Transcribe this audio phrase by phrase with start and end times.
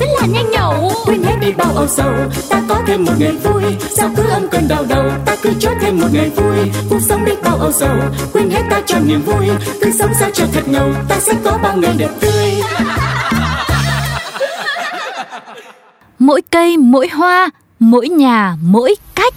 [0.00, 0.92] rất là nhanh nhẩu.
[1.06, 2.12] Quên hết đi bao âu sầu
[2.50, 3.62] ta có thêm một ngày vui.
[3.90, 6.70] Sao cứ âm cơn đau đầu ta cứ cho thêm một ngày vui.
[6.90, 7.96] Cuộc sống đi bao âu sầu
[8.32, 9.48] quên hết ta cho niềm vui.
[9.82, 12.54] Cứ sống sao cho thật ngầu ta sẽ có bao ngày đẹp tươi.
[16.18, 19.34] Mỗi cây mỗi hoa mỗi nhà mỗi cách.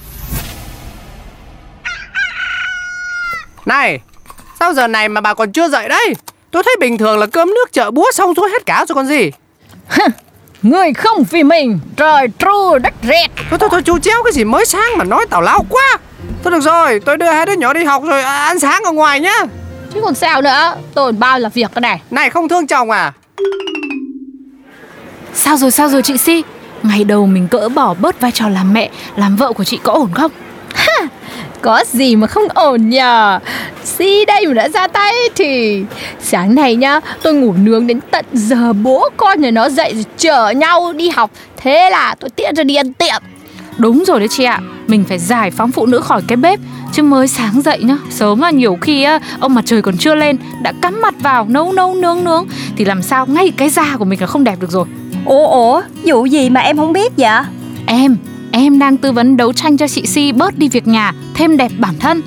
[3.65, 3.99] Này,
[4.59, 6.13] sao giờ này mà bà còn chưa dậy đấy?
[6.51, 9.07] Tôi thấy bình thường là cơm nước chợ búa xong xuôi hết cả rồi còn
[9.07, 9.31] gì.
[10.63, 14.43] Người không vì mình, trời tru đất rẹt Thôi thôi thôi chú chéo cái gì
[14.43, 15.97] mới sáng mà nói tào lao quá.
[16.43, 18.91] Thôi được rồi, tôi đưa hai đứa nhỏ đi học rồi à, ăn sáng ở
[18.91, 19.39] ngoài nhá.
[19.93, 23.13] Chứ còn sao nữa, tôi bao là việc cái này Này không thương chồng à?
[25.33, 26.43] sao rồi sao rồi chị si
[26.83, 29.93] ngày đầu mình cỡ bỏ bớt vai trò làm mẹ làm vợ của chị có
[29.93, 30.31] ổn không
[31.63, 33.39] Có gì mà không ổn nhờ?
[33.83, 35.83] Si đây mà đã ra tay thì
[36.21, 40.05] Sáng nay nhá Tôi ngủ nướng đến tận giờ bố con nhà nó dậy rồi
[40.17, 41.31] chở nhau đi học.
[41.57, 43.21] Thế là tôi tiện ra đi ăn tiệm.
[43.77, 44.59] Đúng rồi đấy chị ạ.
[44.87, 46.59] Mình phải giải phóng phụ nữ khỏi cái bếp
[46.93, 50.15] chứ mới sáng dậy nhá sớm mà nhiều khi á, ông mặt trời còn chưa
[50.15, 52.45] lên đã cắm mặt vào nấu nấu nướng nướng
[52.77, 54.85] thì làm sao ngay cái da của mình là không đẹp được rồi.
[55.25, 57.29] Ủa ủa, vụ gì mà em không biết vậy?
[57.85, 58.17] em
[58.55, 61.71] em đang tư vấn đấu tranh cho chị si bớt đi việc nhà thêm đẹp
[61.77, 62.21] bản thân.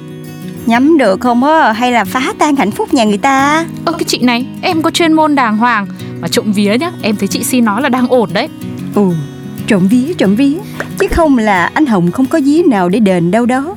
[0.66, 3.64] Nhắm được không á, hay là phá tan hạnh phúc nhà người ta?
[3.84, 5.86] ơ cái chị này em có chuyên môn đàng hoàng.
[6.20, 8.48] Mà trộm vía nhá em thấy chị si nói là đang ổn đấy.
[8.94, 9.02] Ừ,
[9.66, 10.56] trộm vía, trộm vía.
[10.98, 13.76] Chứ không là anh Hồng không có vía nào để đền đâu đó.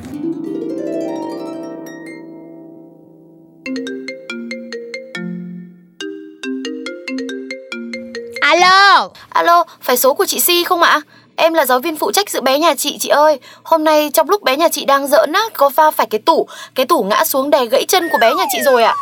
[8.40, 9.08] Alo!
[9.28, 11.00] Alo, phải số của chị Si không ạ?
[11.42, 13.38] Em là giáo viên phụ trách giữ bé nhà chị chị ơi.
[13.62, 16.48] Hôm nay trong lúc bé nhà chị đang giỡn á Có va phải cái tủ
[16.74, 18.94] Cái tủ ngã xuống đè gãy chân của bé nhà chị rồi ạ.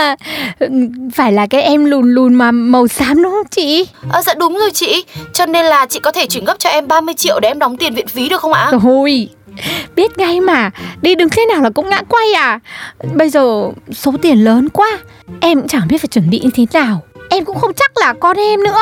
[1.14, 3.86] Phải là cái em lùn lùn mà màu xám đúng không chị?
[4.12, 5.04] à, Dạ đúng rồi chị.
[5.32, 7.76] Cho nên là chị có thể chuyển gấp cho em 30 triệu Để em đóng
[7.76, 8.68] tiền viện phí được không ạ?
[8.82, 9.28] Thôi
[9.96, 10.70] Biết ngay mà.
[11.02, 12.60] Đi đứng thế nào là cũng ngã quay à.
[13.14, 14.98] Bây giờ số tiền lớn quá
[15.40, 18.12] Em cũng chẳng biết phải chuẩn bị như thế nào Em cũng không chắc là
[18.20, 18.80] con em nữa.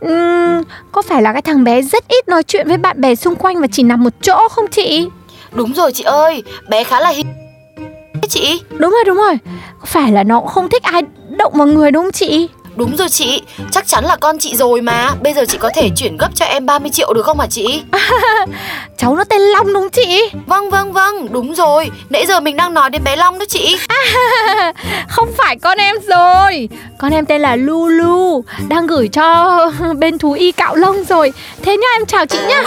[0.00, 3.34] Ừm, Có phải là cái thằng bé rất ít nói chuyện với bạn bè xung
[3.36, 5.08] quanh Và chỉ nằm một chỗ không chị?
[5.52, 7.26] Đúng rồi chị ơi Bé khá là hiền
[8.28, 8.60] Chị?
[8.70, 9.38] Đúng rồi đúng rồi.
[9.80, 11.02] Có phải là nó cũng không thích ai
[11.38, 14.80] động vào người đúng không chị Đúng rồi chị Chắc chắn là con chị rồi
[14.80, 15.10] mà.
[15.22, 17.82] Bây giờ chị có thể chuyển gấp cho em 30 triệu được không hả chị?
[18.96, 20.30] Cháu nó tên Long đúng chị?
[20.46, 21.90] Vâng vâng vâng Đúng rồi.
[22.10, 23.76] Nãy giờ mình đang nói đến bé Long đó chị.
[25.08, 26.68] Không phải con em rồi.
[26.98, 29.58] Con em tên là Lulu Đang gửi cho
[29.98, 31.32] bên thú y cạo lông rồi.
[31.62, 32.62] Thế nhá em chào chị nhá.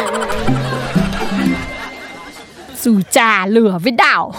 [2.82, 4.34] Dù trà lửa với đảo.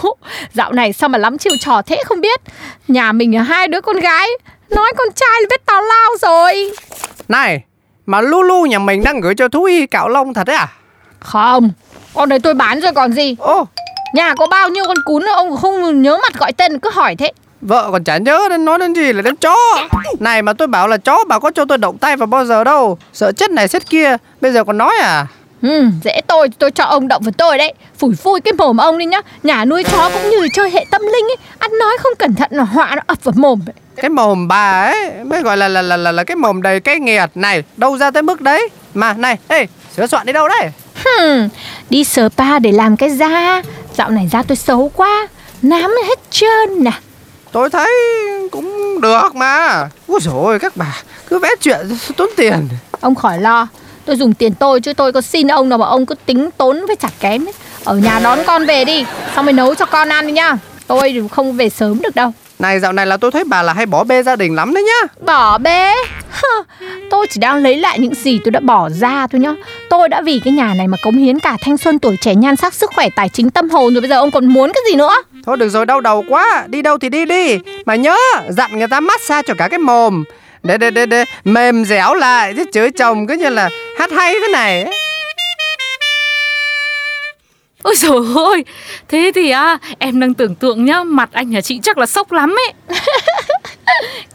[0.53, 2.41] Dạo này sao mà lắm chiêu trò thế không biết.
[2.87, 4.27] Nhà mình là hai đứa con gái
[4.69, 6.71] Nói con trai là biết tào lao rồi.
[7.27, 7.63] Này,
[8.05, 10.67] mà Lulu nhà mình đang gửi cho thú y cạo lông thật đấy à?
[11.19, 11.69] Không
[12.13, 13.35] Con đấy tôi bán rồi còn gì.
[13.39, 13.67] Ô,
[14.13, 17.31] Nhà có bao nhiêu con cún ông không nhớ mặt gọi tên cứ hỏi thế.
[17.61, 19.55] Vợ còn chả nhớ đến nói đến gì là đến chó.
[20.19, 22.63] Này mà tôi bảo là chó bà có cho tôi động tay vào bao giờ
[22.63, 22.97] đâu.
[23.13, 25.25] Sợ chất này chất kia Bây giờ còn nói à
[25.61, 27.73] Ừ, dễ tôi, tôi cho ông động vào tôi đấy.
[27.97, 29.21] Phủi phui cái mồm ông đi nhá.
[29.43, 31.37] Nhà nuôi chó cũng như chơi hệ tâm linh ấy.
[31.59, 33.59] Ăn nói không cẩn thận là họa nó ập vào mồm.
[33.67, 33.73] Ấy.
[33.95, 36.99] Cái mồm bà ấy mới gọi là là là là, là cái mồm đầy cái
[36.99, 38.69] nghiệt này Đâu ra tới mức đấy.
[38.93, 39.67] Mà này, ê,
[39.97, 40.71] sửa soạn đi đâu đấy?
[41.05, 41.49] Hmm,
[41.89, 43.61] đi spa để làm cái da.
[43.95, 45.27] Dạo này da tôi xấu quá
[45.61, 46.91] Nám hết trơn nè.
[47.51, 47.91] Tôi thấy
[48.51, 49.89] cũng được mà.
[50.07, 51.77] Úi dồi ôi, các bà cứ vẽ chuyện
[52.17, 52.67] tốn tiền.
[53.01, 53.67] Ông khỏi lo
[54.07, 56.85] Tôi dùng tiền tôi chứ tôi có xin ông nào mà ông cứ tính tốn
[56.87, 57.53] với chặt kém ấy.
[57.83, 59.05] Ở nhà đón con về đi
[59.35, 60.57] Xong rồi nấu cho con ăn đi nhá.
[60.87, 62.31] Tôi không về sớm được đâu.
[62.59, 64.83] Này dạo này là tôi thấy bà là hay bỏ bê gia đình lắm đấy
[64.83, 65.07] nhá.
[65.25, 65.93] Bỏ bê?
[67.09, 69.53] Tôi chỉ đang lấy lại những gì tôi đã bỏ ra thôi nhá.
[69.89, 72.55] Tôi đã vì cái nhà này mà cống hiến cả thanh xuân tuổi trẻ nhan
[72.55, 74.95] sắc sức khỏe tài chính tâm hồn rồi Bây giờ ông còn muốn cái gì
[74.95, 75.15] nữa?
[75.45, 76.65] Thôi được rồi đau đầu quá.
[76.67, 77.59] Đi đâu thì đi đi.
[77.85, 78.17] Mà nhớ
[78.49, 80.23] dặn người ta massage cho cả cái mồm
[80.63, 81.25] Để để để, để.
[81.43, 83.69] Mềm dẻo lại Chứ chửi chồng cứ như là
[83.99, 84.93] hát hay thế này ấy.
[87.83, 88.65] ôi dồi ôi
[89.07, 92.31] thế thì à em đang tưởng tượng nhá mặt anh nhà chị chắc là sốc
[92.31, 92.97] lắm ấy.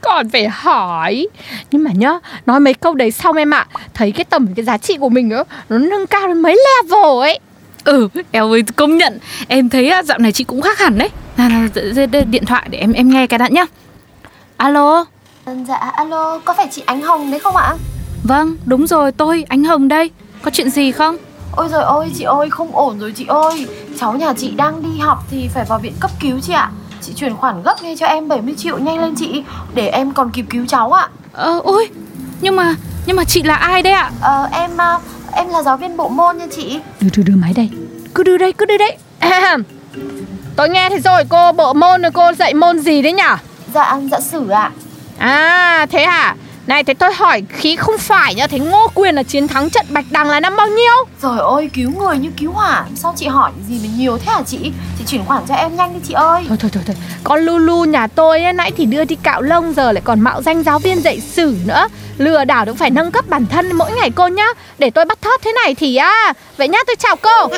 [0.00, 1.28] Còn phải hỏi.
[1.70, 2.12] Nhưng mà nhá
[2.46, 5.30] Nói mấy câu đấy xong em ạ Thấy cái tầm cái giá trị của mình
[5.30, 7.38] á Nó nâng cao đến mấy level ấy.
[7.84, 9.18] Ừ, eo ơi công nhận.
[9.48, 11.08] Em thấy á, dạo này chị cũng khác hẳn đấy.
[11.36, 11.68] Nào, nào,
[12.30, 13.66] Điện thoại để em em nghe cái đã nhá.
[14.56, 15.04] Alo
[15.46, 17.74] Dạ alo, có phải chị Ánh Hồng đấy không ạ?
[18.24, 20.10] Vâng, đúng rồi, tôi, Ánh Hồng đây.
[20.42, 21.16] Có chuyện gì không?
[21.56, 23.66] Ôi rồi ôi chị ơi, không ổn rồi chị ơi.
[23.98, 26.70] Cháu nhà chị đang đi học thì phải vào viện cấp cứu chị ạ.
[27.00, 29.42] Chị chuyển khoản gấp ngay cho em 70 triệu nhanh lên chị
[29.74, 31.08] Để em còn kịp cứu cháu ạ.
[31.32, 31.88] Ờ, ôi,
[32.40, 32.74] nhưng mà,
[33.06, 34.10] nhưng mà chị là ai đấy ạ?
[34.20, 34.98] Ờ, em, à,
[35.32, 36.78] em là giáo viên bộ môn nha chị.
[37.00, 37.70] Đưa đưa đưa máy đây.
[38.14, 38.96] Cứ đưa đây cứ đưa đây.
[40.56, 43.36] Tôi nghe thì rồi cô bộ môn rồi cô dạy môn gì đấy nhở
[43.74, 44.70] Dạ, dạ sử ạ.
[44.74, 44.81] À
[45.86, 46.36] thế hả?
[46.66, 48.46] Này thế tôi hỏi khí không phải nhá.
[48.46, 50.92] Thế Ngô Quyền là chiến thắng trận Bạch Đằng là năm bao nhiêu?
[51.22, 52.84] Rồi ôi, cứu người như cứu hỏa.
[52.94, 54.58] Sao chị hỏi gì mà nhiều thế hả chị?
[54.98, 56.44] Chị chuyển khoản cho em nhanh đi chị ơi.
[56.48, 56.96] Thôi thôi thôi thôi.
[57.24, 60.42] Con Lulu nhà tôi ấy, nãy thì đưa đi cạo lông Giờ lại còn mạo
[60.42, 61.88] danh giáo viên dạy sử nữa.
[62.18, 64.46] Lừa đảo cũng phải nâng cấp bản thân mỗi ngày cô nhá.
[64.78, 67.48] Để tôi bắt thóp thế này thì à Vậy nhá tôi chào cô.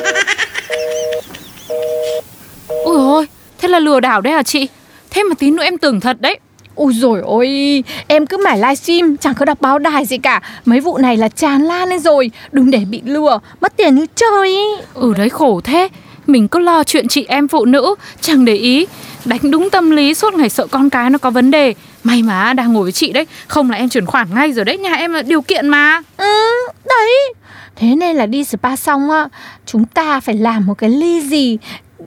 [2.67, 3.27] Ôi ôi,
[3.57, 4.67] thế là lừa đảo đấy hả chị?
[5.09, 6.39] Thế mà tí nữa em tưởng thật đấy
[6.75, 10.41] Ui rồi ôi Em cứ mải livestream Chẳng có đọc báo đài gì cả.
[10.65, 14.05] Mấy vụ này là tràn lan lên rồi Đừng để bị lừa Mất tiền như
[14.15, 14.47] chơi.
[14.47, 14.83] Ý.
[14.93, 15.87] Ừ đấy khổ thế.
[16.27, 18.87] Mình cứ lo chuyện chị em phụ nữ Chẳng để ý.
[19.25, 21.73] Đánh đúng tâm lý suốt ngày sợ con cái nó có vấn đề.
[22.03, 24.77] May mà đang ngồi với chị đấy Không là em chuyển khoản ngay rồi đấy
[24.77, 26.01] Nhà em là điều kiện mà.
[26.17, 26.51] Ừ
[26.85, 27.33] đấy.
[27.75, 29.27] Thế nên là đi spa xong á
[29.65, 31.57] Chúng ta phải làm một cái ly gì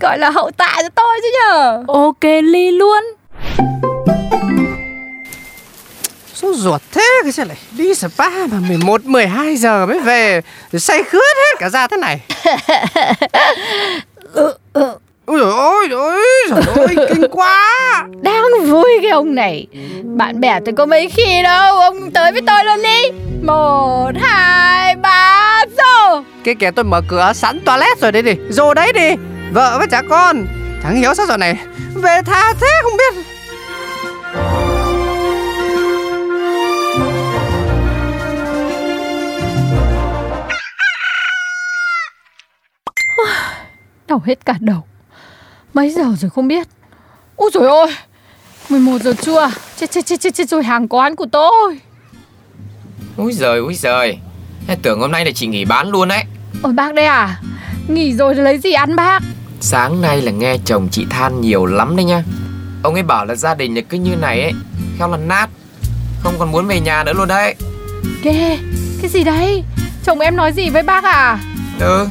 [0.00, 3.04] Gọi là hậu tạ cho tôi chứ nhở Ok ly luôn
[6.42, 10.40] Số ruột thế cái sao lại đi spa mà 11, 12 giờ mới về.
[10.72, 12.20] Rồi say khướt hết cả ra thế này.
[15.26, 17.66] Ôi dồi ôi, ôi, trời ơi, kinh quá.
[18.22, 19.66] Đang vui cái ông này.
[20.02, 23.18] Bạn bè tôi có mấy khi đâu Ông tới với tôi luôn đi.
[23.42, 28.32] Một, hai, ba, rồi Cái kìa tôi mở cửa sẵn toilet rồi đây đi.
[28.48, 29.10] Rồi đấy đi.
[29.52, 30.46] Vợ với trẻ con.
[30.82, 31.56] Chẳng hiểu sao giờ này
[31.94, 32.96] Về tha thế không
[44.18, 44.84] Đau hết cả đầu.
[45.74, 46.68] Mấy giờ rồi không biết?
[47.36, 47.88] Úi dồi ôi
[48.68, 51.78] 11 giờ trưa Chết chết chết chết, chết rồi hàng quán của tôi.
[53.16, 54.18] Úi giời, úi giời.
[54.82, 56.24] Tưởng hôm nay là chị nghỉ bán luôn đấy.
[56.62, 57.40] Ôi bác đây à
[57.88, 59.22] Nghỉ rồi lấy gì ăn bác?
[59.60, 62.22] Sáng nay là nghe chồng chị than nhiều lắm đấy nha
[62.82, 64.52] Ông ấy bảo là gia đình là cứ như này ấy
[64.98, 65.48] Khéo là nát
[66.22, 67.54] Không còn muốn về nhà nữa luôn đấy.
[68.22, 68.58] Ghê
[69.02, 69.64] Cái gì đấy?
[70.04, 71.38] Chồng em nói gì với bác à?
[71.80, 72.08] Ừ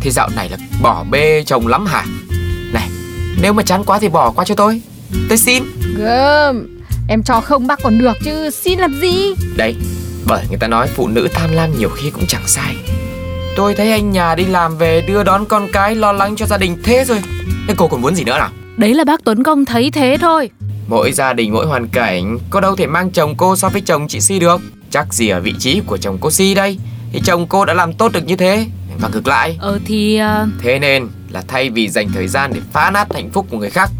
[0.00, 2.04] Thì dạo này là bỏ bê chồng lắm hả?
[2.72, 2.88] Này
[3.42, 4.80] Nếu mà chán quá thì bỏ qua cho tôi.
[5.28, 5.62] Tôi xin.
[5.96, 9.34] Gơm Em cho không bác còn được chứ Xin làm gì?
[9.56, 9.76] Đấy
[10.26, 12.76] Bởi người ta nói phụ nữ tham lam nhiều khi cũng chẳng sai.
[13.56, 16.56] Tôi thấy anh nhà đi làm về đưa đón con cái lo lắng cho gia
[16.56, 17.22] đình thế rồi.
[17.68, 18.50] Thế cô còn muốn gì nữa nào?
[18.76, 20.50] Đấy là bác Tuấn Công thấy thế thôi.
[20.88, 24.08] Mỗi gia đình mỗi hoàn cảnh Có đâu thể mang chồng cô so với chồng
[24.08, 24.60] chị Si được.
[24.90, 26.78] Chắc gì ở vị trí của chồng cô Si đây
[27.12, 28.66] Thì chồng cô đã làm tốt được như thế
[29.00, 29.56] Và ngược lại.
[29.60, 33.30] Ờ thì ờ, Thế nên là thay vì dành thời gian để phá nát hạnh
[33.32, 33.90] phúc của người khác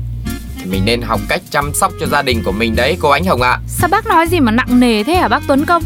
[0.59, 3.25] Thì mình nên học cách chăm sóc cho gia đình của mình đấy cô Ánh
[3.25, 3.59] Hồng ạ.
[3.69, 5.83] Sao bác nói gì mà nặng nề thế hả bác Tuấn Công?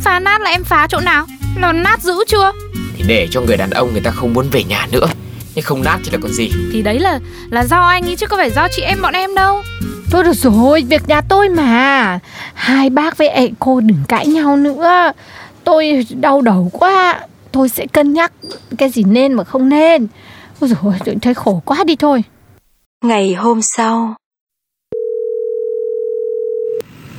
[0.00, 1.26] Phá nát là em phá chỗ nào?
[1.56, 2.52] Là nát dữ chưa?
[2.96, 5.06] Thì để cho người đàn ông người ta không muốn về nhà nữa.
[5.54, 6.50] Nhưng không nát thì là còn gì?
[6.72, 7.18] Thì đấy là
[7.50, 9.62] là do anh ấy chứ có phải do chị em bọn em đâu.
[10.10, 12.18] Thôi được rồi Việc nhà tôi mà.
[12.54, 15.12] Hai bác với ệ cô đừng cãi nhau nữa.
[15.64, 17.20] Tôi đau đầu quá
[17.58, 18.32] Tôi sẽ cân nhắc
[18.78, 20.06] Cái gì nên mà không nên.
[20.60, 22.22] Ôi dồi ôi, tôi thấy khổ quá đi thôi.
[23.04, 24.14] Ngày hôm sau.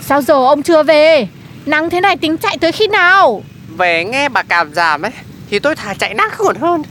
[0.01, 1.27] Sao giờ ông chưa về?
[1.65, 3.43] Nắng thế này tính chạy tới khi nào?
[3.77, 5.12] Về nghe bà cảm giảm ấy
[5.50, 6.84] Thì tôi thà chạy nát còn hơn.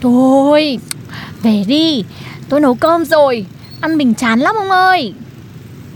[0.00, 0.78] Thôi
[1.42, 2.04] Về đi.
[2.48, 3.46] Tôi nấu cơm rồi.
[3.80, 5.14] Ăn bình chán lắm ông ơi.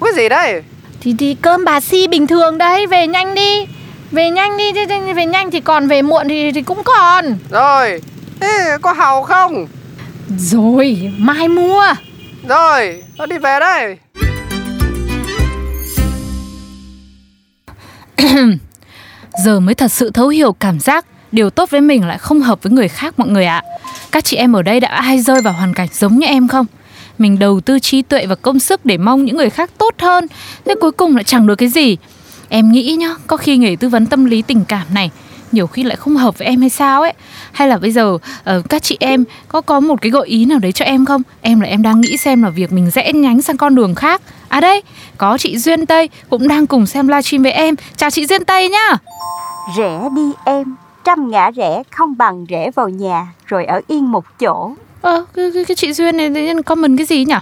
[0.00, 0.62] Cái gì đây?
[1.00, 3.66] Thì thì cơm bà Si bình thường đấy Về nhanh đi
[4.14, 4.72] Về nhanh đi
[5.16, 7.24] Về nhanh thì còn Về muộn thì, thì cũng còn.
[7.50, 8.02] Rồi
[8.40, 9.66] Thế có hàu không?
[10.38, 11.84] Rồi mai mua.
[12.48, 13.96] Rồi Tôi đi về đây.
[19.44, 22.62] Giờ mới thật sự thấu hiểu cảm giác Điều tốt với mình lại không hợp
[22.62, 23.62] với người khác mọi người ạ.
[24.12, 26.66] Các chị em ở đây đã ai rơi vào hoàn cảnh giống như em không?
[27.18, 30.26] Mình đầu tư trí tuệ và công sức để mong những người khác tốt hơn
[30.64, 31.96] Thế cuối cùng lại chẳng được cái gì
[32.48, 35.10] Em nghĩ nhá, có khi nghề tư vấn tâm lý tình cảm này
[35.52, 37.12] nhiều khi lại không hợp với em hay sao ấy
[37.52, 40.58] hay là bây giờ ờ, các chị em có có một cái gợi ý nào
[40.58, 43.42] đấy cho em không em là em đang nghĩ xem là việc mình rẽ nhánh
[43.42, 44.82] sang con đường khác À đây,
[45.18, 47.74] có chị Duyên Tây cũng đang cùng xem livestream với em.
[47.96, 48.96] Chào chị Duyên Tây nhá.
[49.76, 54.24] Rẽ đi em Trăm ngã rẽ không bằng rẽ vào nhà Rồi ở yên một
[54.38, 54.72] chỗ
[55.02, 57.34] Ờ, cái, cái, cái chị Duyên này tự comment cái gì nhỉ?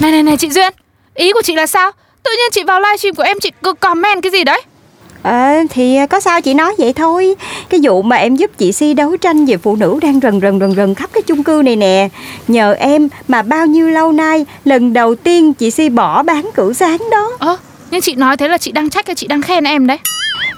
[0.00, 0.72] Này này này chị Duyên,
[1.14, 1.90] ý của chị là sao?
[2.24, 4.62] Tự nhiên chị vào livestream của em chị cứ comment cái gì đấy?
[5.22, 7.34] Ờ thì có sao chị nói vậy thôi
[7.68, 10.60] Cái vụ mà em giúp chị Si đấu tranh về phụ nữ đang rần rần
[10.60, 12.08] rần rần khắp cái chung cư này nè
[12.48, 16.72] Nhờ em mà bao nhiêu lâu nay Lần đầu tiên chị Si bỏ bán cửu
[16.72, 17.56] sáng đó Ờ,
[17.90, 19.98] nhưng chị nói thế là chị đang trách hay chị đang khen em đấy?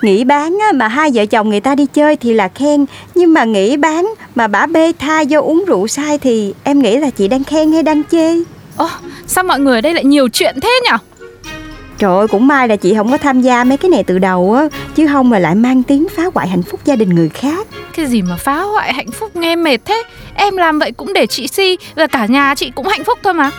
[0.02, 3.34] Nghỉ bán á, mà hai vợ chồng người ta đi chơi thì là khen Nhưng
[3.34, 7.10] mà nghỉ bán mà bả bê tha do uống rượu sai Thì em nghĩ là
[7.10, 8.34] chị đang khen hay đang chê
[8.76, 8.88] Ồ,
[9.26, 10.96] sao mọi người ở đây lại nhiều chuyện thế nhỉ?
[11.98, 14.52] Trời ơi cũng may là chị không có tham gia mấy cái này từ đầu
[14.54, 17.66] á Chứ không là lại mang tiếng phá hoại hạnh phúc gia đình người khác.
[17.96, 20.02] Cái gì mà phá hoại hạnh phúc nghe mệt thế?
[20.34, 23.34] Em làm vậy cũng để chị Si và cả nhà chị cũng hạnh phúc thôi
[23.34, 23.50] mà.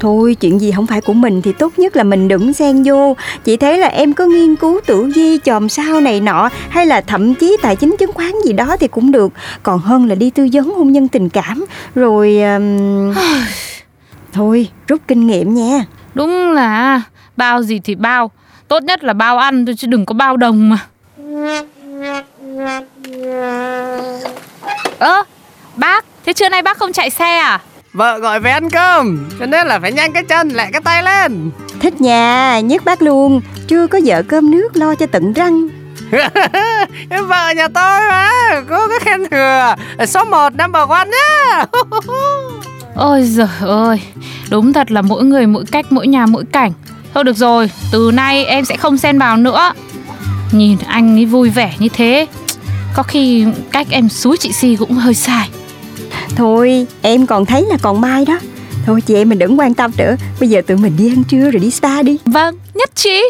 [0.00, 3.16] Thôi chuyện gì không phải của mình thì tốt nhất là mình đừng xen vô.
[3.44, 7.00] Chị thấy là em có nghiên cứu tử vi chòm sao này nọ Hay là
[7.00, 9.32] thậm chí tài chính chứng khoán gì đó thì cũng được.
[9.62, 11.64] Còn hơn là đi tư vấn hôn nhân tình cảm.
[11.94, 12.38] Rồi...
[12.42, 13.14] Um...
[14.32, 15.84] Thôi rút kinh nghiệm nha.
[16.14, 17.02] Đúng là
[17.36, 18.30] bao gì thì bao.
[18.68, 20.78] Tốt nhất là bao ăn thôi chứ đừng có bao đồng mà.
[24.98, 25.22] Ơ
[25.76, 27.60] bác Thế trưa nay bác không chạy xe à?
[27.92, 31.02] Vợ gọi về ăn cơm Cho nên là phải nhanh cái chân lẹ cái tay
[31.02, 31.50] lên.
[31.80, 33.40] Thích nhà nhất bác luôn.
[33.68, 35.68] Chưa có vợ cơm nước lo cho tận răng.
[37.10, 38.30] Vợ nhà tôi mà
[38.68, 39.74] Cô có khen thừa.
[40.06, 41.64] Số 1 number one nhá.
[42.94, 44.00] Ôi giời ơi
[44.50, 46.72] Đúng thật là mỗi người mỗi cách mỗi nhà mỗi cảnh
[47.16, 49.72] Thôi được rồi Từ nay em sẽ không xen vào nữa.
[50.52, 52.26] Nhìn anh ấy vui vẻ như thế
[52.94, 55.48] Có khi cách em xúi chị Si cũng hơi sai.
[56.36, 58.38] Thôi em còn thấy là còn mai đó.
[58.86, 60.16] Thôi chị em mình đừng quan tâm nữa.
[60.40, 62.18] Bây giờ tụi mình đi ăn trưa rồi đi spa đi.
[62.24, 63.22] Vâng nhất trí